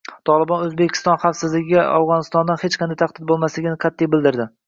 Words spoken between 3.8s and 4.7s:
qat’iy bildirdi